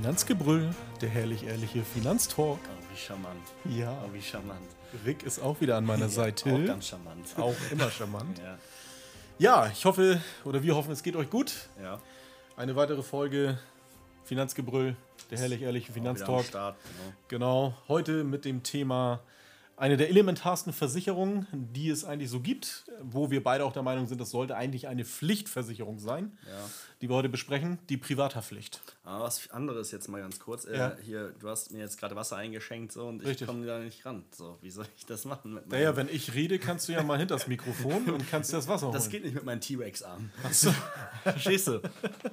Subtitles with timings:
[0.00, 0.70] Finanzgebrüll,
[1.00, 2.60] der herrlich-ehrliche Finanztalk.
[2.62, 3.42] Oh, wie charmant.
[3.64, 4.00] Ja.
[4.06, 4.60] Oh, wie charmant.
[5.04, 6.52] Rick ist auch wieder an meiner Seite.
[6.54, 7.26] Auch ganz charmant.
[7.36, 8.38] Auch immer charmant.
[8.44, 8.58] Ja.
[9.40, 11.52] Ja, ich hoffe, oder wir hoffen, es geht euch gut.
[11.82, 12.00] Ja.
[12.56, 13.58] Eine weitere Folge
[14.22, 14.94] Finanzgebrüll,
[15.32, 16.44] der herrlich-ehrliche Finanztalk.
[16.44, 16.76] Start,
[17.26, 17.68] genau.
[17.72, 19.18] Genau, heute mit dem Thema
[19.78, 24.06] eine der elementarsten Versicherungen, die es eigentlich so gibt, wo wir beide auch der Meinung
[24.06, 26.68] sind, das sollte eigentlich eine Pflichtversicherung sein, Ja.
[27.00, 28.80] die wir heute besprechen, die Privathaftpflicht.
[29.04, 30.64] Aber was anderes jetzt mal ganz kurz.
[30.64, 30.96] Äh, Ja.
[31.02, 33.42] Hier, du hast mir jetzt gerade Wasser eingeschenkt so und Richtig.
[33.42, 34.24] ich komme da nicht ran.
[34.36, 35.54] So, wie soll ich das machen?
[35.54, 38.56] Mit Naja, wenn ich rede, kannst du ja mal hinter das Mikrofon und kannst dir
[38.56, 38.94] das Wasser holen.
[38.94, 40.30] das geht nicht mit meinem T-Rex-Arm.
[40.42, 40.74] Achso.
[41.22, 41.80] Verstehst du?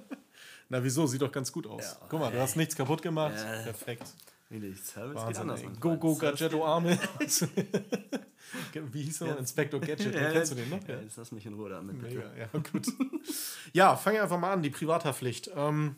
[0.69, 1.83] Na wieso, sieht doch ganz gut aus.
[2.01, 2.07] Ja.
[2.09, 3.35] Guck mal, du hast nichts kaputt gemacht.
[3.37, 3.61] Ja.
[3.63, 4.07] Perfekt.
[4.51, 5.61] Really, Service geht Wahnsinn, anders.
[5.63, 5.69] ey.
[5.79, 6.99] Go, go, Service Gadgetto Arme.
[8.91, 9.27] Wie hieß er?
[9.27, 9.33] Ja.
[9.35, 10.13] Inspector Gadget.
[10.13, 10.87] Ja, Kennst du den noch?
[10.87, 11.99] Ja, jetzt lass mich in Ruhe damit.
[11.99, 12.15] bitte.
[12.15, 12.87] Mega, ja, gut.
[13.73, 15.49] ja, fangen wir einfach mal an, die Privathaftpflicht.
[15.55, 15.95] Ähm,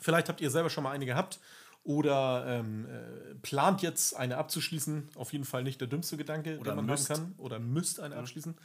[0.00, 1.38] vielleicht habt ihr selber schon mal eine gehabt
[1.84, 5.10] oder ähm, äh, plant jetzt eine abzuschließen.
[5.14, 7.10] Auf jeden Fall nicht der dümmste Gedanke, Oder den man müsst.
[7.10, 7.34] haben kann.
[7.38, 8.56] Oder müsst eine abschließen.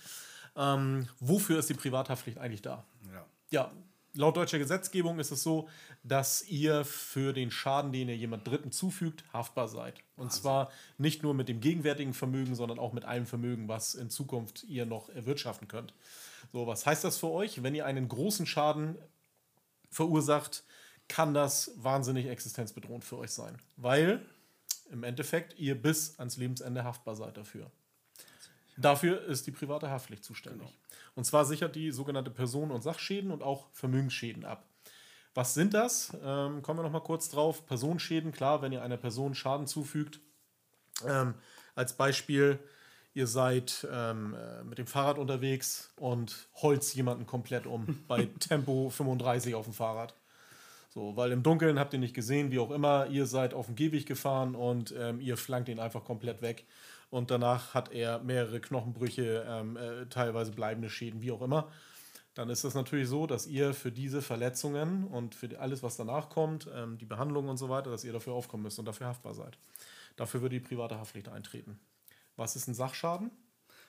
[0.55, 2.83] Ähm, wofür ist die Privathaftpflicht eigentlich da?
[3.14, 3.25] Ja.
[3.52, 3.72] Ja,
[4.16, 5.67] laut deutscher Gesetzgebung ist es so,
[6.03, 9.95] dass ihr für den Schaden, den ihr jemand Dritten zufügt, haftbar seid.
[10.16, 14.09] Und zwar nicht nur mit dem gegenwärtigen Vermögen, sondern auch mit allem Vermögen, was in
[14.09, 15.94] Zukunft ihr noch erwirtschaften könnt.
[16.52, 17.64] So, was heißt das für euch?
[17.64, 18.97] Wenn ihr einen großen Schaden
[19.89, 20.64] verursacht,
[21.08, 23.58] kann das wahnsinnig existenzbedrohend für euch sein.
[23.77, 24.25] Weil
[24.92, 27.72] im Endeffekt ihr bis ans Lebensende haftbar seid dafür.
[28.77, 30.67] Dafür ist die private Haftpflicht zuständig.
[31.16, 34.65] Und zwar sichert die sogenannte Personen- und Sachschäden und auch Vermögensschäden ab.
[35.36, 36.15] Was sind das?
[36.23, 37.65] Ähm, kommen wir noch mal kurz drauf.
[37.65, 40.20] Personenschäden, klar, wenn ihr einer Person Schaden zufügt.
[41.08, 41.33] Ähm,
[41.76, 42.60] als Beispiel,
[43.14, 48.89] ihr seid ähm, äh, mit dem Fahrrad unterwegs und holzt jemanden komplett um bei Tempo
[48.89, 50.14] 35 auf dem Fahrrad.
[50.89, 53.76] So, weil im Dunkeln habt ihr nicht gesehen, wie auch immer, ihr seid auf dem
[53.76, 56.67] Gehweg gefahren und ähm, ihr flankt ihn einfach komplett weg.
[57.13, 61.69] Und danach hat er mehrere Knochenbrüche, ähm, äh, teilweise bleibende Schäden, wie auch immer.
[62.33, 66.29] Dann ist es natürlich so, dass ihr für diese Verletzungen und für alles, was danach
[66.29, 69.35] kommt, ähm, die Behandlung und so weiter, dass ihr dafür aufkommen müsst und dafür haftbar
[69.35, 69.59] seid.
[70.15, 71.79] Dafür würde die private Haftpflicht eintreten.
[72.35, 73.30] Was ist ein Sachschaden?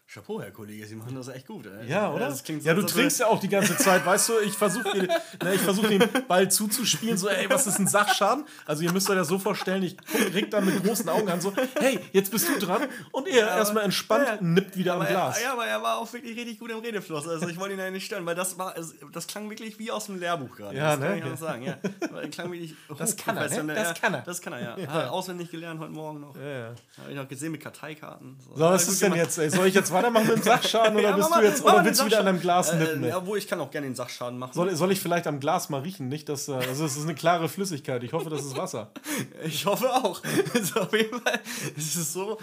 [0.07, 1.67] Chapeau, Herr Kollege, Sie machen das echt gut.
[1.67, 1.89] Ey.
[1.89, 2.33] Ja, oder?
[2.45, 4.39] Klingt so, ja, du trinkst ja auch die ganze Zeit, weißt du?
[4.45, 8.45] Ich versuche ne, versuch den Ball zuzuspielen, so, ey, was ist ein Sachschaden?
[8.67, 9.97] Also, ihr müsst euch das so vorstellen, ich
[10.35, 12.83] Rick dann mit großen Augen an, so, hey, jetzt bist du dran.
[13.11, 14.43] Und er erstmal entspannt ja, ja.
[14.43, 15.39] nippt wieder am Glas.
[15.39, 17.27] Er, ja, aber er war auch wirklich richtig gut im Redefluss.
[17.27, 19.91] Also ich wollte ihn ja nicht stören, weil das war, also, das klang wirklich wie
[19.91, 20.77] aus dem Lehrbuch gerade.
[20.77, 21.07] Ja, das ne?
[21.07, 21.63] kann ich auch sagen.
[21.63, 21.79] Ja.
[22.01, 23.75] Das klang wirklich Das kann er, ne?
[23.75, 24.21] Das Ja, kann er.
[24.21, 24.79] Das kann er, ja.
[24.79, 24.89] Ja.
[24.89, 26.37] Hat er auswendig gelernt heute Morgen noch.
[26.37, 26.75] Ja, ja.
[26.99, 28.37] Habe ich noch gesehen mit Karteikarten.
[28.39, 29.39] So, was ist denn jetzt?
[29.39, 29.51] Ey?
[29.51, 31.75] Soll ich jetzt weitermachen mit dem Sachschaden oder, Ja, bist mach du mal- jetzt, mal
[31.75, 33.03] oder willst du wieder an deinem Glas nippen?
[33.03, 33.13] Äh, ey?
[33.13, 34.53] ja, wo ich kann auch gerne den Sachschaden machen.
[34.53, 36.09] Soll, soll ich vielleicht am Glas mal riechen?
[36.09, 38.03] Nicht, dass, äh, also es ist eine klare Flüssigkeit.
[38.05, 38.91] Ich hoffe, das ist Wasser.
[39.45, 40.21] Ich hoffe auch.
[40.55, 41.41] Also auf jeden Fall
[41.77, 42.39] ist es so.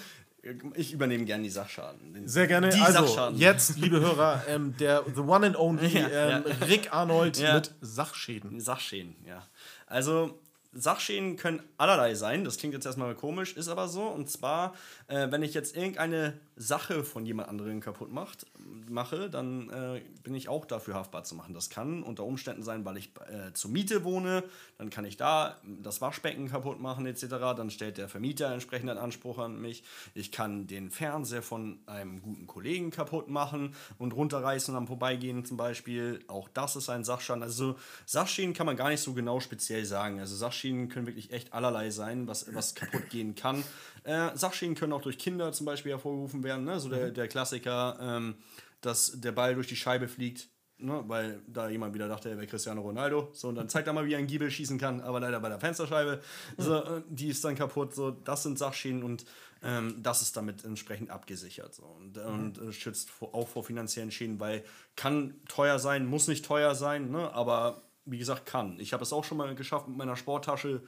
[0.74, 2.14] Ich übernehme gerne die Sachschaden.
[2.14, 2.70] Den- Sehr gerne.
[2.70, 3.38] Die also, Sachschaden.
[3.38, 6.66] jetzt, liebe Hörer, ähm, der the one and only Ja, ähm, ja.
[6.66, 7.54] Rick Arnold Ja.
[7.56, 8.60] mit Sachschäden.
[8.60, 9.44] Sachschäden, ja.
[9.86, 10.40] Also
[10.74, 12.46] Sachschäden können allerlei sein.
[12.46, 14.04] Das klingt jetzt erstmal komisch, ist aber so.
[14.04, 14.74] Und zwar,
[15.08, 18.46] äh, wenn ich jetzt irgendeine Sache von jemand anderem kaputt macht,
[18.88, 21.54] mache, dann äh, bin ich auch dafür haftbar zu machen.
[21.54, 24.44] Das kann unter Umständen sein, weil ich äh, zur Miete wohne.
[24.78, 27.28] Dann kann ich da das Waschbecken kaputt machen etc.
[27.58, 29.84] Dann stellt der Vermieter entsprechenden Anspruch an mich.
[30.14, 35.44] Ich kann den Fernseher von einem guten Kollegen kaputt machen und runterreißen und am Vorbeigehen
[35.44, 36.24] zum Beispiel.
[36.28, 37.44] Auch das ist ein Sachschaden.
[37.44, 40.20] Also Sachschäden kann man gar nicht so genau speziell sagen.
[40.20, 43.64] Also Sachschäden können wirklich echt allerlei sein, was, was kaputt gehen kann.
[44.04, 46.66] Äh, Sachschäden können auch durch Kinder zum Beispiel hervorgerufen werden.
[46.66, 46.80] Ne?
[46.80, 48.36] So der, der Klassiker, ähm,
[48.82, 50.50] dass der Ball durch die Scheibe fliegt.
[50.84, 53.30] Ne, weil da jemand wieder dachte, er wäre Cristiano Ronaldo.
[53.34, 55.48] So, und dann zeigt er mal, wie er einen Giebel schießen kann, aber leider bei
[55.48, 56.22] der Fensterscheibe.
[56.58, 57.94] So, äh, die ist dann kaputt.
[57.94, 59.26] So, das sind Sachschäden und
[59.62, 61.76] ähm, das ist damit entsprechend abgesichert.
[61.76, 64.64] So, und, und äh, schützt vor, auch vor finanziellen Schäden, weil
[64.96, 68.80] kann teuer sein, muss nicht teuer sein, ne, aber wie gesagt, kann.
[68.80, 70.84] Ich habe es auch schon mal geschafft, mit meiner Sporttasche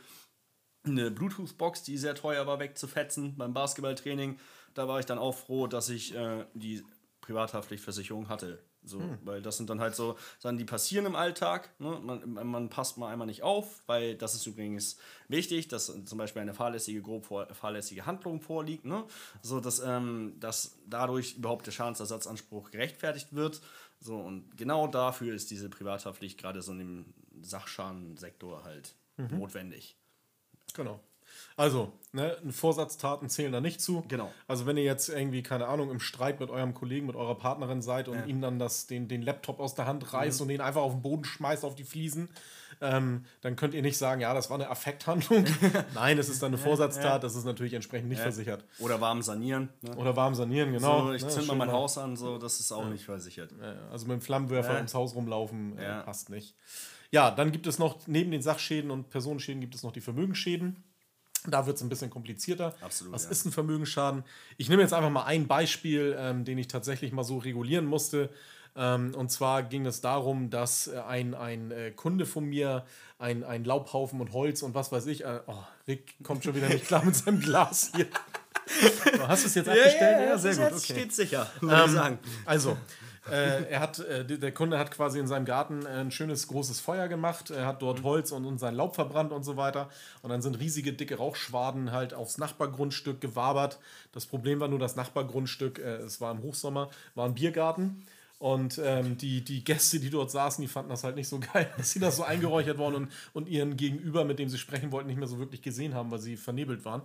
[0.86, 4.38] eine Bluetooth-Box, die sehr teuer war, wegzufetzen beim Basketballtraining.
[4.74, 6.84] Da war ich dann auch froh, dass ich äh, die
[7.22, 8.60] Privathaftpflichtversicherung hatte.
[8.86, 11.70] So, Weil das sind dann halt so Sachen, die passieren im Alltag.
[11.80, 12.00] Ne?
[12.02, 14.98] Man, man passt mal einmal nicht auf, weil das ist übrigens
[15.30, 18.86] wichtig, dass zum Beispiel eine fahrlässige, grob vor, fahrlässige Handlung vorliegt.
[18.86, 19.06] Ne?
[19.42, 23.62] So, dass, ähm, dass dadurch überhaupt der Schadensersatzanspruch gerechtfertigt wird.
[24.04, 29.96] So, und genau dafür ist diese Privathaftpflicht gerade so in dem Sachschadensektor halt notwendig.
[30.74, 31.00] Genau.
[31.56, 34.04] Also, ne, Vorsatztaten zählen da nicht zu.
[34.08, 34.32] Genau.
[34.48, 37.82] Also, wenn ihr jetzt irgendwie, keine Ahnung, im Streit mit eurem Kollegen, mit eurer Partnerin
[37.82, 40.44] seid und ihm dann das, den, den Laptop aus der Hand reißt Mhm.
[40.44, 42.30] und den einfach auf den Boden schmeißt, auf die Fliesen,
[42.82, 45.46] ähm, dann könnt ihr nicht sagen, ja, das war eine Affekthandlung.
[45.94, 48.66] Nein, es ist dann eine Vorsatztat, das ist natürlich entsprechend nicht versichert.
[48.80, 49.70] Oder warm sanieren.
[49.82, 49.96] Ne?
[49.96, 51.06] Oder warm sanieren, genau.
[51.06, 53.52] so, ich ne, zünd mal mein mal- Haus an, so, das ist auch nicht versichert.
[53.62, 54.78] Ja, Also mit dem Flammenwerfer Ja.
[54.78, 56.02] ums Haus rumlaufen äh, Ja.
[56.02, 56.56] passt nicht.
[57.12, 60.84] Ja, dann gibt es noch, neben den Sachschäden und Personenschäden gibt es noch die Vermögensschäden.
[61.48, 62.76] Da wird es ein bisschen komplizierter.
[62.82, 63.32] Absolut, Was ja.
[63.32, 64.24] ist ein Vermögensschaden?
[64.58, 68.30] Ich nehme jetzt einfach mal ein Beispiel, ähm, den ich tatsächlich mal so regulieren musste.
[68.76, 72.86] Ähm, und zwar ging es darum, dass äh, ein, ein äh, Kunde von mir
[73.20, 75.24] ein, ein Laubhaufen und Holz und was weiß ich.
[75.24, 78.08] Äh, oh, Rick kommt schon wieder nicht klar mit seinem Glas hier.
[79.28, 80.28] Hast du es jetzt abgestellt?
[80.28, 80.78] Ja, sehr gut.
[80.78, 80.94] Okay.
[80.94, 82.20] steht sicher, würde ich sagen.
[82.46, 82.78] Also,
[83.32, 86.80] äh, er hat, äh, der Kunde hat quasi in seinem Garten äh, ein schönes großes
[86.80, 87.52] Feuer gemacht.
[87.52, 89.90] Er hat dort Holz und, und sein Laub verbrannt und so weiter.
[90.22, 93.80] Und dann sind riesige, dicke Rauchschwaden halt aufs Nachbargrundstück gewabert.
[94.12, 98.06] Das Problem war nur, das Nachbargrundstück, äh, es war im Hochsommer, war ein Biergarten.
[98.44, 101.72] Und ähm, die, die Gäste, die dort saßen, die fanden das halt nicht so geil,
[101.78, 105.08] dass sie das so eingeräuchert worden und, und ihren Gegenüber, mit dem sie sprechen wollten,
[105.08, 107.04] nicht mehr so wirklich gesehen haben, weil sie vernebelt waren.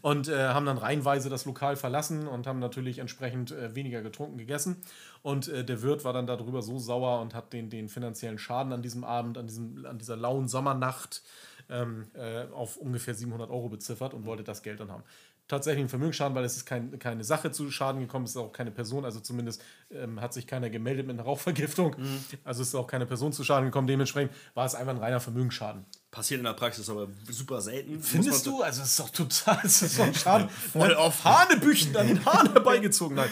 [0.00, 4.38] Und äh, haben dann reihenweise das Lokal verlassen und haben natürlich entsprechend äh, weniger getrunken
[4.38, 4.78] gegessen.
[5.20, 8.72] Und äh, der Wirt war dann darüber so sauer und hat den, den finanziellen Schaden
[8.72, 11.22] an diesem Abend, an, diesem, an dieser lauen Sommernacht
[11.68, 15.02] ähm, äh, auf ungefähr 700 Euro beziffert und wollte das Geld dann haben.
[15.48, 18.52] Tatsächlich ein Vermögensschaden, weil es ist kein, keine Sache zu Schaden gekommen, es ist auch
[18.52, 21.96] keine Person, also zumindest ähm, hat sich keiner gemeldet mit einer Rauchvergiftung.
[22.44, 25.20] Also es ist auch keine Person zu Schaden gekommen, dementsprechend war es einfach ein reiner
[25.20, 25.86] Vermögensschaden.
[26.10, 28.02] Passiert in der Praxis aber super selten.
[28.02, 28.62] Findest du?
[28.62, 30.48] Also es ist doch total, es ist doch ein Schaden.
[30.72, 33.16] Voll auf Hanebüchen an den Haaren herbeigezogen.
[33.16, 33.30] Nein,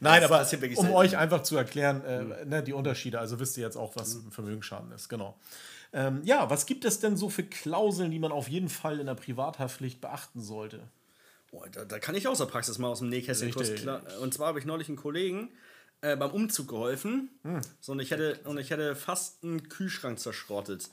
[0.00, 0.92] Nein aber um selten.
[0.92, 4.30] euch einfach zu erklären, äh, ne, die Unterschiede, also wisst ihr jetzt auch, was ein
[4.30, 5.38] Vermögensschaden ist, genau.
[5.94, 9.06] Ähm, ja, was gibt es denn so für Klauseln, die man auf jeden Fall in
[9.06, 10.80] der Privathaftpflicht beachten sollte?
[11.56, 14.02] Boah, da, da kann ich aus der Praxis mal aus dem Nähkästchen kurz klar.
[14.20, 15.48] Und zwar habe ich neulich einen Kollegen
[16.02, 17.30] äh, beim Umzug geholfen.
[17.44, 17.60] Hm.
[17.80, 20.90] So, und, ich hätte, und ich hätte fast einen Kühlschrank zerschrottet.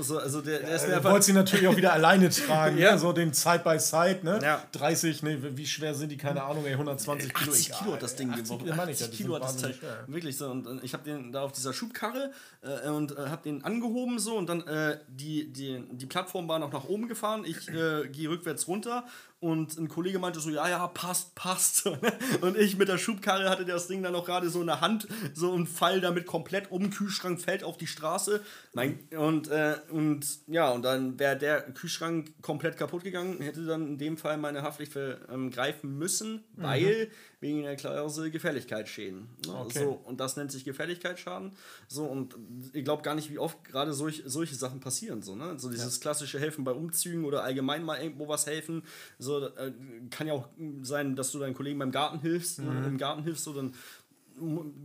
[0.00, 1.04] So, also der, der einfach.
[1.12, 2.92] wolltest sie natürlich auch wieder alleine tragen, Ja.
[2.92, 2.98] ne?
[2.98, 4.40] so den Side by Side, ne?
[4.42, 4.64] Ja.
[4.72, 7.52] 30, ne, wie schwer sind die, keine Ahnung, ey, 120 Kilo.
[7.52, 8.66] 80 Kilo hat das Ding 80, gewogen.
[8.66, 9.70] ja, meine ich ja, 80 die Kilo sind hat das Teil.
[9.70, 10.04] wahnsinnig schwer.
[10.08, 10.50] Wirklich so.
[10.50, 12.32] Und ich habe den da auf dieser Schubkarre
[12.62, 16.58] äh, und äh, habe den angehoben so und dann äh, die, die, die Plattform war
[16.58, 17.44] noch nach oben gefahren.
[17.46, 19.04] Ich äh, gehe rückwärts runter
[19.40, 21.86] und ein Kollege meinte so, ja, ja, passt, passt.
[22.42, 25.08] Und ich mit der Schubkarre hatte das Ding dann noch gerade so in der Hand,
[25.32, 28.42] so und fall damit komplett um den Kühlschrank, fällt auf die Straße.
[28.74, 33.86] Mein, und, äh, und ja, und dann wäre der Kühlschrank komplett kaputt gegangen, hätte dann
[33.86, 37.10] in dem Fall meine Haftpflicht ähm, greifen müssen, weil
[37.40, 39.28] wegen der Klausel Gefälligkeitsschäden.
[39.46, 39.54] Ne?
[39.54, 39.84] Okay.
[39.84, 41.52] So, und das nennt sich Gefälligkeitsschaden.
[41.88, 42.36] So, und
[42.74, 45.22] ich glaube gar nicht, wie oft gerade solch, solche Sachen passieren.
[45.22, 45.58] So, ne?
[45.58, 48.82] so dieses klassische Helfen bei Umzügen oder allgemein mal irgendwo was helfen.
[49.18, 49.72] So, äh,
[50.10, 50.48] kann ja auch
[50.82, 52.80] sein, dass du deinen Kollegen beim Garten hilfst, Mhm.
[52.80, 52.86] ne?
[52.86, 53.72] im Garten hilfst, so dann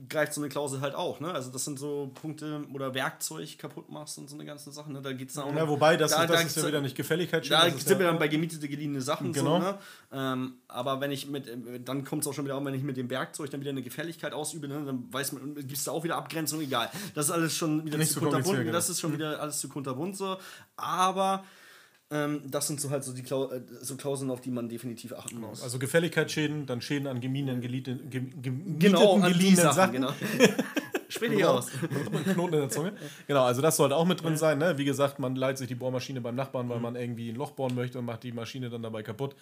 [0.09, 1.21] greift so eine Klausel halt auch.
[1.21, 1.31] Ne?
[1.31, 4.91] Also das sind so Punkte oder Werkzeug kaputt machst und so eine ganzen Sachen.
[4.91, 5.01] Ne?
[5.01, 6.95] Da geht's dann auch Ja, noch- wobei, das, da- das da ist ja wieder nicht
[6.97, 7.49] Gefälligkeit.
[7.49, 9.31] da das ist sind wir ja, dann bei gemietete, geliehene Sachen.
[9.31, 9.61] Genau.
[9.61, 9.77] So, ne?
[10.11, 11.49] ähm, aber wenn ich mit,
[11.87, 14.33] dann kommt es auch schon wieder wenn ich mit dem Werkzeug dann wieder eine Gefälligkeit
[14.33, 14.83] ausübe, ne?
[14.85, 16.89] dann weiß man, gibt es da auch wieder Abgrenzung, egal.
[17.13, 18.43] Das ist alles schon wieder Nicht zu so kunterbunt.
[18.45, 18.77] kompliziert, genau.
[18.77, 20.35] Das ist schon wieder alles zu kunterbunt so.
[20.75, 21.45] Aber
[22.11, 25.13] ähm, das sind so halt so die Klau äh, so Klauseln, auf die man definitiv
[25.13, 25.61] achten muss.
[25.63, 29.93] Also Gefälligkeitsschäden, dann Schäden an gemieteten, geliehenen, gem, gem, genau, gemieteten, an geliehenen Sachen, Sachen.
[29.93, 30.11] genau.
[31.07, 31.67] Später hier aus.
[32.33, 32.93] Knoten in der Zunge.
[33.27, 34.57] Genau, also das sollte auch mit drin sein.
[34.57, 34.77] Ne?
[34.77, 36.69] Wie gesagt, man leiht sich die Bohrmaschine beim Nachbarn, Mhm.
[36.71, 39.35] weil man irgendwie ein Loch bohren möchte und macht die Maschine dann dabei kaputt.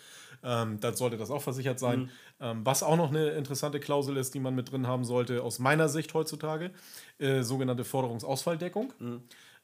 [0.43, 2.01] Ähm, dann sollte das auch versichert sein.
[2.01, 2.09] Mhm.
[2.41, 5.57] Ähm, was auch noch eine interessante Klausel ist, die man mit drin haben sollte, aus
[5.57, 6.71] meiner Sicht heutzutage,
[7.17, 8.93] äh, sogenannte Forderungsausfalldeckung.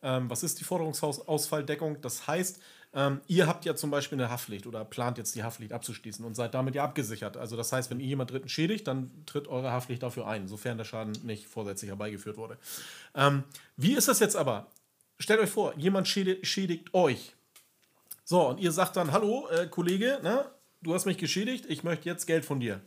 [0.01, 2.01] Ähm, was ist die Forderungsausfalldeckung?
[2.01, 2.60] Das heißt,
[2.93, 6.34] ähm, ihr habt ja zum Beispiel eine Haftpflicht oder plant jetzt die Haftpflicht abzuschließen und
[6.34, 7.38] seid damit ja abgesichert.
[7.38, 10.77] Also das heißt, wenn ihr jemand Dritten schädigt, dann tritt eure Haftpflicht dafür ein, sofern
[10.77, 12.58] der Schaden nicht vorsätzlich herbeigeführt wurde.
[13.13, 13.43] Ähm,
[13.77, 14.67] wie ist das jetzt aber?
[15.19, 17.36] Stellt euch vor, jemand schädigt, schädigt euch.
[18.24, 20.46] So, und ihr sagt dann, hallo, äh, Kollege, ne,
[20.81, 22.81] du hast mich geschädigt, ich möchte jetzt Geld von dir.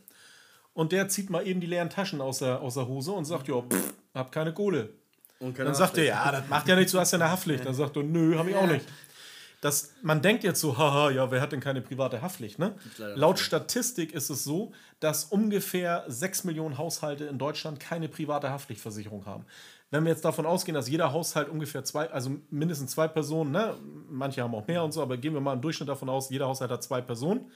[0.73, 3.47] Und der zieht mal eben die leeren Taschen aus der, aus der Hose und sagt,
[3.47, 4.89] ja, pff, hab keine Kohle.
[5.39, 7.65] Und Dann sagt er, ja, das macht ja nichts, du hast ja eine Haftpflicht.
[7.65, 8.85] Dann sagt er, nö, habe ich auch nicht.
[9.63, 12.59] Das, man denkt jetzt so, haha, ja, wer hat denn keine private Haftpflicht?
[12.59, 12.75] Ne?
[13.15, 19.25] Laut Statistik ist es so, dass ungefähr 6 Millionen Haushalte in Deutschland keine private Haftpflichtversicherung
[19.25, 19.45] haben.
[19.89, 23.77] Wenn wir jetzt davon ausgehen, dass jeder Haushalt ungefähr zwei, also mindestens zwei Personen, ne?
[24.09, 26.47] manche haben auch mehr und so, aber gehen wir mal im Durchschnitt davon aus, jeder
[26.47, 27.49] Haushalt hat zwei Personen,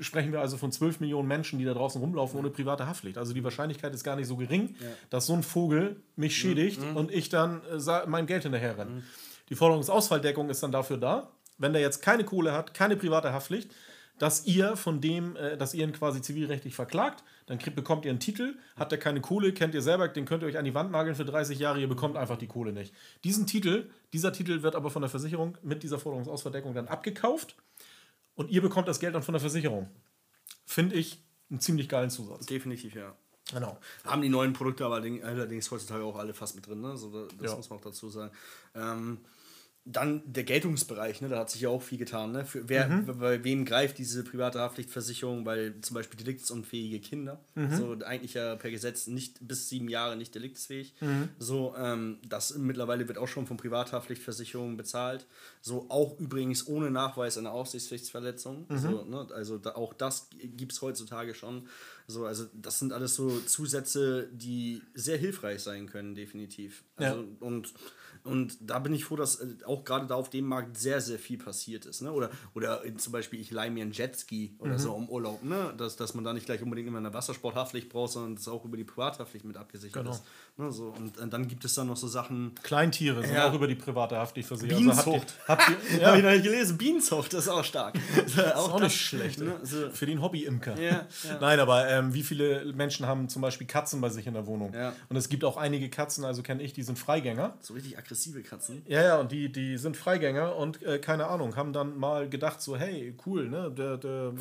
[0.00, 3.16] sprechen wir also von 12 Millionen Menschen, die da draußen rumlaufen ohne private Haftpflicht.
[3.16, 4.74] Also die Wahrscheinlichkeit ist gar nicht so gering,
[5.08, 9.02] dass so ein Vogel mich schädigt und ich dann äh, mein Geld hinterher renne.
[9.48, 13.70] Die Forderungsausfalldeckung ist dann dafür da, wenn der jetzt keine Kohle hat, keine private Haftpflicht,
[14.18, 18.10] dass ihr von dem, äh, dass ihr ihn quasi zivilrechtlich verklagt, dann kriegt, bekommt ihr
[18.10, 20.74] einen Titel, hat er keine Kohle, kennt ihr selber, den könnt ihr euch an die
[20.74, 22.92] Wand nageln für 30 Jahre, ihr bekommt einfach die Kohle nicht.
[23.24, 27.54] Diesen Titel, dieser Titel wird aber von der Versicherung mit dieser Forderungsausverdeckung dann abgekauft
[28.34, 29.88] und ihr bekommt das Geld dann von der Versicherung.
[30.66, 32.46] Finde ich einen ziemlich geilen Zusatz.
[32.46, 33.14] Definitiv, ja.
[33.52, 33.78] Genau.
[34.04, 36.96] Haben die neuen Produkte aber allerdings heutzutage auch alle fast mit drin, ne?
[36.98, 37.56] So, das Ja.
[37.56, 38.30] muss man auch dazu sagen.
[38.74, 39.18] Ähm,
[39.90, 41.28] dann der Geltungsbereich, ne?
[41.30, 42.32] da hat sich ja auch viel getan.
[42.32, 42.44] Ne?
[42.44, 43.18] Für wer, Mhm.
[43.18, 45.46] Bei wem greift diese private Haftpflichtversicherung?
[45.46, 47.74] Weil zum Beispiel deliktsunfähige Kinder, Mhm.
[47.76, 50.94] so eigentlich ja per Gesetz nicht bis sieben Jahre nicht deliktsfähig.
[51.00, 51.30] Mhm.
[51.38, 55.26] So, ähm, das mittlerweile wird auch schon von Privathaftpflichtversicherungen bezahlt.
[55.62, 58.66] So auch übrigens ohne Nachweis einer Aufsichtspflichtsverletzung.
[58.68, 58.78] Mhm.
[58.78, 59.26] So, ne?
[59.34, 61.66] Also da, auch das gibt es heutzutage schon.
[62.10, 66.82] So, also das sind alles so Zusätze, die sehr hilfreich sein können, definitiv.
[66.96, 67.24] Also, Ja.
[67.40, 67.74] und,
[68.24, 71.18] und da bin ich froh, dass äh, auch gerade da auf dem Markt sehr, sehr
[71.18, 72.02] viel passiert ist.
[72.02, 72.10] Ne?
[72.12, 74.78] Oder, oder äh, zum Beispiel, ich leihe mir einen Jetski oder Mhm.
[74.78, 75.72] so im Urlaub, ne?
[75.78, 78.76] dass, dass man da nicht gleich unbedingt immer eine Wassersporthaftpflicht braucht, sondern das auch über
[78.76, 80.10] die Privathaftpflicht mit abgesichert Genau.
[80.14, 80.24] ist.
[80.56, 80.72] Ne?
[80.72, 82.54] So, und äh, dann gibt es dann noch so Sachen.
[82.62, 83.48] Kleintiere sind Ja.
[83.48, 84.82] auch über die private Haftpflichtversicherung.
[84.82, 85.34] Bienenzucht.
[85.46, 86.76] habt ihr, habt ihr, Habe ich ja, noch nicht gelesen.
[86.76, 87.94] Bienenzucht, das ist auch stark.
[88.16, 89.38] Das ist ist auch nicht schlecht.
[89.40, 89.58] Ne?
[89.62, 90.78] So, Für den Hobbyimker.
[90.78, 91.38] Ja, ja.
[91.40, 94.72] Nein, aber ähm, wie viele Menschen haben zum Beispiel Katzen bei sich in der Wohnung?
[94.74, 94.92] Ja.
[95.08, 97.54] Und es gibt auch einige Katzen, also kenne ich, die sind Freigänger.
[97.60, 98.82] so richtig aggressive Katzen.
[98.86, 102.60] Ja, ja, und die, die sind Freigänger und äh, keine Ahnung, haben dann mal gedacht,
[102.60, 103.70] so, hey, cool, ne?
[103.76, 104.32] Der, der,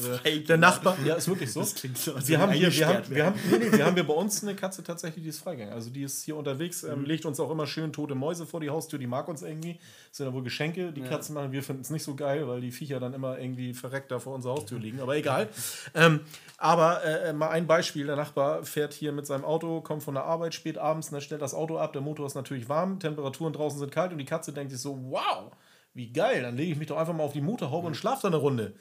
[0.48, 1.60] der, Nachbar, ja, ist wirklich so.
[1.60, 4.06] Das klingt so, wir haben hier, wir haben, wir haben, nee, nee, wir haben hier
[4.08, 5.74] bei uns eine Katze tatsächlich, die ist Freigänger.
[5.74, 6.92] Also die ist hier unterwegs, Mhm.
[6.92, 9.80] ähm, legt uns auch immer schön tote Mäuse vor die Haustür, die mag uns irgendwie.
[10.10, 11.52] Das sind ja wohl Geschenke, die Katzen machen.
[11.52, 14.36] Wir finden es nicht so geil, weil die Viecher dann immer irgendwie verreckt da vor
[14.36, 15.00] unserer Haustür liegen.
[15.00, 15.50] Aber egal.
[15.96, 16.22] ähm,
[16.58, 20.24] aber äh, mal ein Beispiel: Der Nachbar fährt hier mit seinem Auto, kommt von der
[20.24, 21.94] Arbeit spät abends, ne, stellt das Auto ab.
[21.94, 24.98] Der Motor ist natürlich warm, Temperaturen draußen sind kalt und die Katze denkt sich so:
[25.10, 25.52] Wow,
[25.94, 28.28] wie geil, dann lege ich mich doch einfach mal auf die Motorhaube und schlafe da
[28.28, 28.74] eine Runde.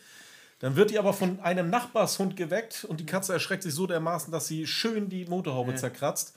[0.58, 4.32] Dann wird die aber von einem Nachbarshund geweckt und die Katze erschreckt sich so dermaßen,
[4.32, 6.36] dass sie schön die Motorhaube zerkratzt.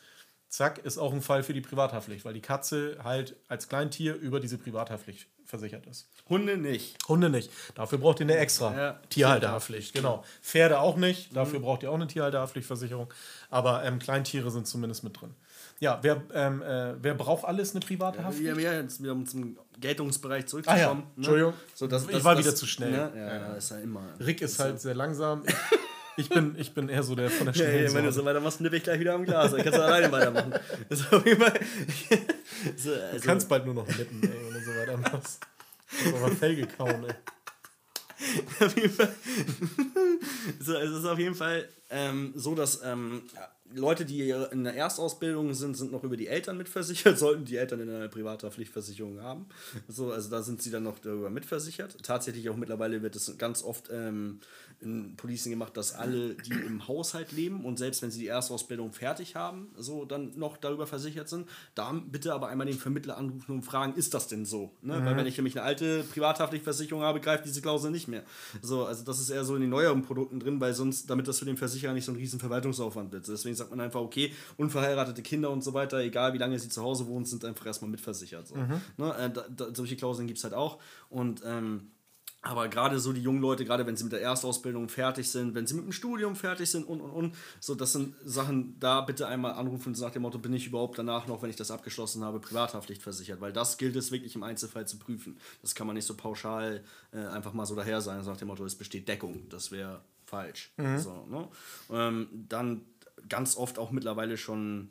[0.50, 4.40] Zack, ist auch ein Fall für die Privathaftpflicht, weil die Katze halt als Kleintier über
[4.40, 6.08] diese Privathaftpflicht versichert ist.
[6.28, 6.98] Hunde nicht.
[7.08, 7.52] Hunde nicht.
[7.76, 9.00] Dafür braucht ihr eine extra Ja.
[9.10, 9.94] Tierhalterhaftpflicht.
[9.94, 10.24] Genau.
[10.42, 11.36] Pferde auch nicht.
[11.36, 13.12] Dafür braucht ihr auch eine Tierhalterhaftpflichtversicherung.
[13.50, 15.36] Aber ähm, Kleintiere sind zumindest mit drin.
[15.80, 18.58] Ja, wer, ähm, äh, wer braucht alles eine private Haftpflicht?
[18.58, 20.82] Ja, ja, jetzt wieder um zum Geltungsbereich Ah zurückzukommen.
[20.82, 21.04] ja, ne?
[21.16, 21.54] Entschuldigung.
[21.74, 22.92] So, das, Ich das, war das, wieder zu schnell.
[22.92, 23.12] Ne?
[23.16, 24.02] Ja, ja, ist ja immer.
[24.20, 25.44] Rick ist halt sehr langsam.
[26.20, 28.26] Ich bin, ich bin eher so der von der Ja, schnellen ja, wenn du so
[28.26, 29.52] weitermachst, nippe ich gleich wieder am Glas.
[29.52, 30.54] Dann kannst du alleine weitermachen.
[30.90, 31.54] Das ist auf jeden Fall.
[32.76, 35.40] so, also, Du kannst bald nur noch nippen, ey, wenn du so weiter machst.
[36.04, 37.16] Du aber Felge kauen, ey.
[38.66, 39.16] auf jeden Fall.
[40.60, 44.76] so, es ist auf jeden Fall ähm, so, dass ähm, ja, Leute, die in der
[44.76, 49.22] Erstausbildung sind, sind noch über die Eltern mitversichert, sollten die Eltern in einer privater Pflichtversicherung
[49.22, 49.46] haben.
[49.88, 51.98] So, also da sind sie dann noch darüber mitversichert.
[52.04, 54.40] Tatsächlich auch mittlerweile wird es ganz oft ähm,
[54.82, 58.94] in Policen gemacht, dass alle, die im Haushalt leben und selbst wenn sie die Erstausbildung
[58.94, 63.56] fertig haben, so dann noch darüber versichert sind, da bitte aber einmal den Vermittler anrufen
[63.56, 64.72] und fragen, ist das denn so?
[64.82, 65.04] Ne?
[65.04, 68.24] Weil wenn ich nämlich eine alte Privathaftpflichtversicherung habe, greift diese Klausel nicht mehr.
[68.62, 71.40] So, also das ist eher so in den neueren Produkten drin, weil sonst, damit das
[71.40, 73.28] für den Versicherer nicht so ein riesen Verwaltungsaufwand wird.
[73.28, 76.82] Deswegen sagt man einfach, okay, unverheiratete Kinder und so weiter, egal wie lange sie zu
[76.82, 78.48] Hause wohnen, sind einfach erstmal mitversichert.
[78.48, 78.56] So.
[78.56, 79.16] Ne?
[79.16, 80.80] Äh, da, da, solche Klauseln gibt es halt auch.
[81.10, 81.92] Und ähm,
[82.42, 85.68] aber gerade so die jungen Leute, gerade wenn sie mit der Erstausbildung fertig sind, wenn
[85.68, 89.28] sie mit dem Studium fertig sind und und und, so das sind Sachen, da bitte
[89.28, 92.40] einmal anrufen nach dem Motto, bin ich überhaupt danach noch, wenn ich das abgeschlossen habe,
[92.40, 95.38] Privathaftpflicht versichert, weil das gilt es wirklich im Einzelfall zu prüfen.
[95.62, 98.64] Das kann man nicht so pauschal äh, einfach mal so daher sein, nach dem Motto,
[98.64, 99.50] es besteht Deckung.
[99.50, 100.72] Das wäre falsch.
[100.98, 101.48] So, ne?
[101.92, 102.82] ähm, dann
[103.30, 104.90] ganz oft auch mittlerweile schon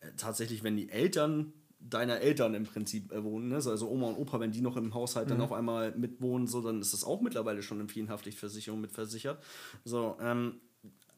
[0.00, 3.56] äh, tatsächlich, wenn die Eltern deiner Eltern im Prinzip äh, wohnen, ne?
[3.56, 6.80] also Oma und Opa, wenn die noch im Haushalt dann auf einmal mitwohnen, so, dann
[6.80, 9.42] ist das auch mittlerweile schon in vielen Haftpflichtversicherungen mitversichert.
[9.84, 10.60] So, ähm,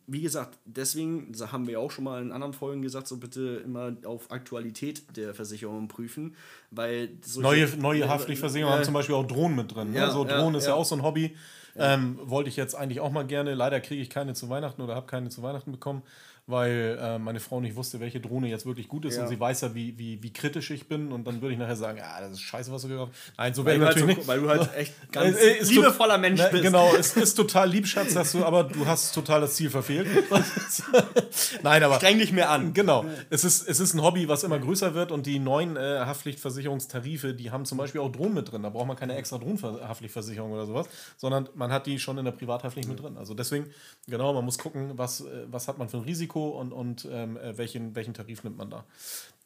[0.06, 3.62] wie gesagt, deswegen so haben wir auch schon mal in anderen Folgen gesagt, so bitte
[3.64, 6.36] immer auf Aktualität der Versicherung prüfen,
[6.70, 9.92] weil Neue, neue Haftpflichtversicherungen haben zum Beispiel auch Drohnen mit drin.
[9.92, 9.98] Ne?
[9.98, 10.76] Ja, so ja, Drohnen ist ja ja.
[10.76, 11.36] auch so ein Hobby.
[11.74, 13.54] Ähm, wollte ich jetzt eigentlich auch mal gerne.
[13.54, 16.02] Leider kriege ich keine zu Weihnachten oder habe keine zu Weihnachten bekommen,
[16.46, 19.22] weil äh, meine Frau nicht wusste, welche Drohne jetzt wirklich gut ist Ja.
[19.22, 21.76] und sie weiß ja, wie, wie, wie kritisch ich bin und dann würde ich nachher
[21.76, 23.38] sagen, ja, das ist scheiße, was du gekauft hast.
[23.38, 24.28] Nein, so wäre ich halt natürlich so, nicht.
[24.28, 26.62] weil du halt echt ganz Äh, liebevoller Mensch ne, bist.
[26.64, 30.08] Genau, es ist total lieb, Schatz, dass du, aber du hast total das Ziel verfehlt.
[31.62, 32.72] Nein, aber Streng dich mehr an.
[32.74, 33.04] Genau.
[33.30, 37.34] Es ist, es ist ein Hobby, was immer größer wird und die neuen äh, Haftpflichtversicherungstarife,
[37.34, 38.62] die haben zum Beispiel auch Drohnen mit drin.
[38.62, 42.32] Da braucht man keine extra Drohnenhaftpflichtversicherung oder sowas, sondern man hat die schon in der
[42.32, 43.16] Privathaftpflicht mit drin.
[43.16, 43.66] Also deswegen,
[44.08, 47.36] genau, man muss gucken, was, äh, was hat man für ein Risiko und, und ähm,
[47.36, 48.84] äh, welchen, welchen Tarif nimmt man da.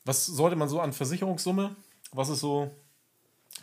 [0.05, 1.75] Was sollte man so an Versicherungssumme?
[2.13, 2.71] Was ist so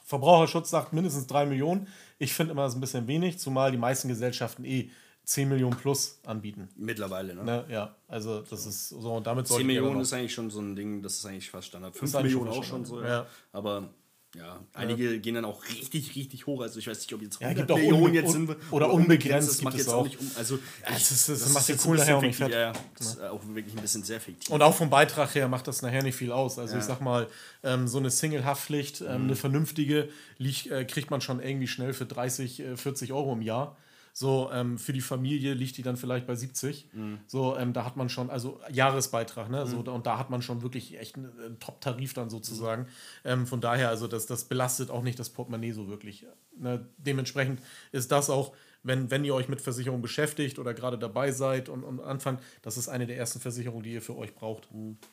[0.03, 1.87] Verbraucherschutz sagt mindestens 3 Millionen.
[2.19, 4.89] Ich finde immer das ist ein bisschen wenig, zumal die meisten Gesellschaften eh
[5.25, 6.69] 10 Millionen plus anbieten.
[6.75, 7.43] Mittlerweile, ne?
[7.43, 7.65] Ne?
[7.69, 10.49] Ja, also das ist so und damit 10 solltet ihr dann Millionen ist eigentlich schon
[10.49, 11.95] so ein Ding, das ist eigentlich fast Standard.
[11.95, 13.07] 5 Ist eigentlich Millionen auch schon so, ja.
[13.07, 13.25] ja.
[13.53, 13.89] Aber
[14.35, 16.61] ja, einige gehen dann auch richtig, richtig hoch.
[16.61, 18.55] Also ich weiß nicht, ob jetzt Ja, 100 gibt auch Millionen jetzt sind.
[18.71, 20.03] oder unbegrenzt das gibt macht es jetzt auch.
[20.05, 20.31] nicht um.
[20.35, 22.51] Also, das ist- das ist macht den jetzt ein nachher auch nicht fett.
[22.51, 22.73] Ja, ja.
[22.97, 24.49] Das ist auch wirklich ein bisschen sehr fiktiv.
[24.49, 26.57] Und auch vom Beitrag her macht das nachher nicht viel aus.
[26.57, 26.87] Also ich Ja.
[26.87, 27.27] sag mal,
[27.63, 29.23] ähm, so eine Single-Haftpflicht, ähm, Mhm.
[29.25, 33.41] eine vernünftige, liegt, äh, kriegt man schon irgendwie schnell für 30, äh, 40 Euro im
[33.41, 33.77] Jahr.
[34.15, 36.87] So, ähm, für die Familie liegt die dann vielleicht bei 70.
[36.93, 37.17] Mhm.
[37.25, 39.65] So, ähm, da hat man schon, also Jahresbeitrag, ne?
[39.65, 42.85] So, und da hat man schon wirklich echt einen, einen Top-Tarif dann sozusagen.
[43.25, 46.27] Ähm, von daher, also das, das belastet auch nicht das Portemonnaie so wirklich.
[46.55, 46.85] Ne?
[46.97, 47.59] Dementsprechend
[47.91, 48.53] ist das auch,
[48.83, 52.77] wenn, wenn ihr euch mit Versicherung beschäftigt oder gerade dabei seid und, und anfangt, das
[52.77, 54.67] ist eine der ersten Versicherungen, die ihr für euch braucht.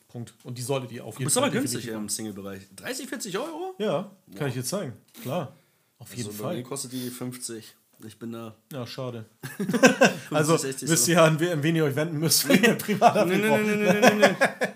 [0.09, 0.35] Punkt.
[0.43, 1.49] Und die solltet ihr auf jeden Das ist Fall.
[1.49, 2.69] aber günstig im Single-Bereich.
[2.77, 3.75] 30, 40 Euro?
[3.79, 4.93] Ja, kann ich dir zeigen.
[5.23, 5.57] Klar.
[5.99, 6.63] Auf jeden Also mir Fall.
[6.65, 7.77] kostet die 50.
[8.07, 8.55] Ich bin da.
[8.73, 9.27] Ja, schade.
[10.31, 13.59] also wisst ihr ja, an wen ihr euch wenden müsst, wenn ihr privat nee, nee,
[13.59, 14.11] nee, nee, nee,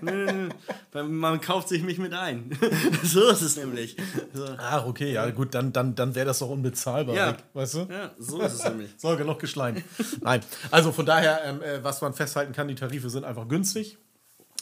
[0.02, 1.02] nee, nee, nee.
[1.02, 2.56] Man kauft sich mich mit ein.
[3.02, 3.96] so ist es nämlich.
[4.32, 4.46] So.
[4.58, 7.36] Ach, okay, ja gut, dann, dann, dann wäre das doch unbezahlbar, ja.
[7.54, 7.78] weißt du?
[7.90, 8.90] Ja, so ist es nämlich.
[8.98, 9.82] Sorge, noch geschleimt.
[10.20, 10.40] Nein,
[10.70, 13.98] also von daher, ähm, äh, was man festhalten kann, die Tarife sind einfach günstig.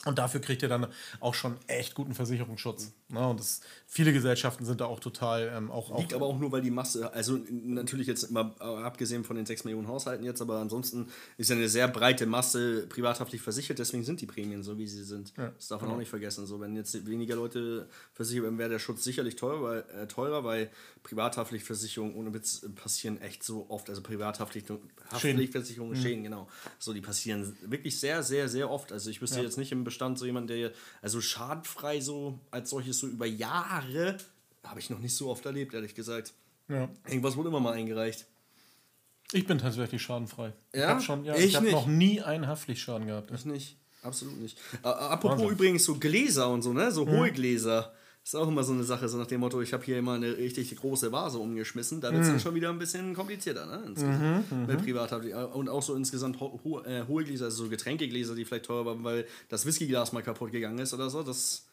[0.04, 0.88] Und dafür kriegt ihr dann
[1.21, 2.92] auch schon echt guten Versicherungsschutz.
[3.09, 3.25] Ne?
[3.28, 6.50] Und das, viele Gesellschaften sind da auch total ähm, auch, auch Liegt aber auch nur,
[6.50, 10.42] weil die Masse, also natürlich jetzt mal äh, abgesehen von den 6 Millionen Haushalten jetzt,
[10.42, 11.06] aber ansonsten
[11.37, 15.04] ist ja eine sehr breite Masse privathaftlich versichert, deswegen sind die Prämien so, wie sie
[15.04, 15.32] sind.
[15.37, 16.47] Das darf man auch nicht vergessen.
[16.47, 20.42] So, wenn jetzt weniger Leute versichert werden, wäre der Schutz sicherlich teurer, weil, äh, teurer,
[20.42, 20.71] weil
[21.04, 24.78] privathaftliche Versicherungen ohne Witz passieren echt so oft, also privathaftliche
[25.12, 26.49] Haftpflichtversicherungen, Schäden, genau.
[26.78, 28.92] So, die passieren wirklich sehr, sehr, sehr oft.
[28.92, 32.99] Also ich wüsste jetzt nicht im Bestand so jemand, der, also schadenfrei so als solches
[32.99, 34.17] so über Jahre,
[34.65, 36.33] habe ich noch nicht so oft erlebt, ehrlich gesagt.
[36.69, 36.89] ja.
[37.07, 38.26] Irgendwas wurde immer mal eingereicht.
[39.33, 40.52] Ich bin tatsächlich schadenfrei.
[40.73, 40.89] Ich Ja?
[40.89, 43.31] habe schon, ja, Ich ich habe noch nie einen Haftpflichtschaden gehabt.
[43.33, 43.76] Ich nicht.
[44.02, 44.59] Absolut nicht.
[44.83, 45.50] Äh, apropos Wahnsinn.
[45.50, 46.91] übrigens so Gläser und so, ne?
[46.91, 47.93] So hohe Gläser.
[48.25, 50.37] Ist auch immer so eine Sache, so nach dem Motto, ich habe hier immer eine
[50.37, 52.00] richtig große Vase umgeschmissen.
[52.00, 53.82] Da wird es dann schon wieder ein bisschen komplizierter, ne?
[53.87, 54.69] Insgesamt.
[54.69, 55.25] Mit Privathaft.
[55.54, 58.87] Und auch so insgesamt ho ho äh, hohe Gläser, also so Getränkegläser, die vielleicht teurer
[58.87, 61.25] waren, weil das Whiskyglas mal kaputt gegangen ist oder so.
[61.25, 61.67] Das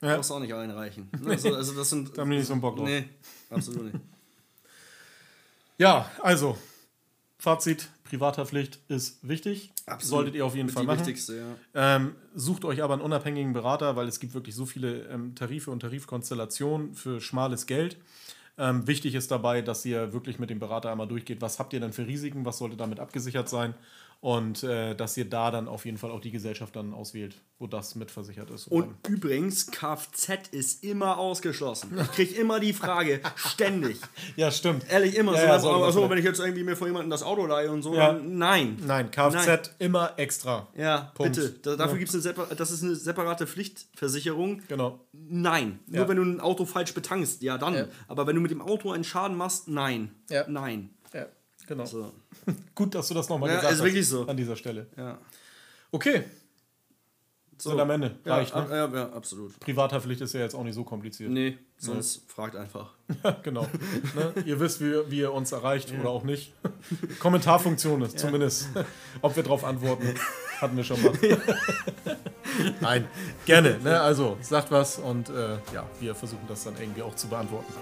[0.00, 0.14] Ja.
[0.14, 1.08] brauchst du auch nicht einreichen.
[1.20, 1.30] Ne?
[1.32, 2.10] Also, also das sind.
[2.16, 2.86] Da haben die nicht so einen Bock drauf.
[2.86, 3.08] Nee,
[3.50, 3.96] absolut nicht.
[5.78, 6.56] Ja, also,
[7.46, 9.70] Fazit: Privathaftpflicht ist wichtig.
[9.86, 10.10] Absolut.
[10.10, 10.98] Solltet ihr auf jeden Mit Fall machen.
[10.98, 11.94] wichtigste, ja.
[11.96, 15.70] Ähm, sucht euch aber einen unabhängigen Berater, weil es gibt wirklich so viele ähm, Tarife
[15.70, 17.98] und Tarifkonstellationen für schmales Geld.
[18.58, 21.78] Ähm, wichtig ist dabei, dass ihr wirklich mit dem Berater einmal durchgeht, was habt ihr
[21.78, 23.74] denn für Risiken, was sollte damit abgesichert sein
[24.20, 27.66] und äh, dass ihr da dann auf jeden Fall auch die Gesellschaft dann auswählt, wo
[27.66, 28.66] das mitversichert ist.
[28.66, 31.96] Und übrigens, Kfz ist immer ausgeschlossen.
[32.00, 33.98] Ich kriege immer die Frage, ständig.
[34.36, 34.84] ja, stimmt.
[34.90, 35.68] Ehrlich, immer Ja, so.
[35.68, 37.94] ja, also, vielleicht- wenn ich jetzt irgendwie mir von jemandem das Auto leihe und so,
[37.94, 38.12] Ja.
[38.14, 38.78] dann nein.
[38.84, 39.58] Nein, Kfz Nein.
[39.78, 40.66] immer extra.
[40.76, 41.36] Ja, Punkt.
[41.36, 41.50] bitte.
[41.62, 42.06] Da, dafür Ja.
[42.10, 44.62] eine separ das ist eine separate Pflichtversicherung.
[44.68, 45.00] Genau.
[45.12, 45.78] Nein.
[45.86, 47.88] Nur wenn du ein Auto falsch betankst, ja dann.
[48.08, 50.10] Aber wenn du mit dem Auto einen Schaden machst, nein.
[50.30, 50.46] Ja.
[50.48, 50.90] Nein.
[51.14, 51.26] Ja,
[51.66, 51.84] genau.
[51.84, 52.12] So.
[52.74, 53.84] Gut, dass du das nochmal Ja, gesagt ist hast.
[53.86, 54.26] wirklich so.
[54.26, 54.86] An dieser Stelle.
[54.96, 55.18] Ja.
[55.92, 56.24] Okay,
[57.58, 57.70] So.
[57.70, 58.16] sind am Ende.
[58.24, 58.66] Ja, Reicht, ne?
[58.70, 59.58] ja, ja, absolut.
[59.60, 61.30] Privathaftpflicht ist ja jetzt auch nicht so kompliziert.
[61.30, 62.92] Nee, sonst fragt einfach.
[63.42, 63.66] genau.
[64.14, 64.42] ne?
[64.44, 66.52] Ihr wisst, wie, wie ihr uns erreicht oder auch nicht.
[67.20, 68.68] Kommentarfunktion ist zumindest.
[69.22, 70.14] Ob wir darauf antworten,
[70.60, 71.12] hatten wir schon mal.
[72.80, 73.06] Nein,
[73.44, 73.78] gerne.
[73.78, 74.00] Ne?
[74.00, 77.72] Also sagt was und äh, ja, wir versuchen das dann irgendwie auch zu beantworten.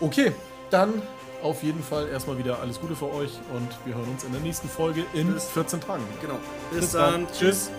[0.00, 0.32] Okay,
[0.70, 1.02] dann
[1.44, 4.40] auf jeden Fall erstmal wieder alles Gute für euch und wir hören uns in der
[4.40, 6.02] nächsten Folge in Bis- 14 Tagen.
[6.20, 6.38] Genau.
[6.72, 7.26] Bis, dann.
[7.30, 7.70] Tschüss.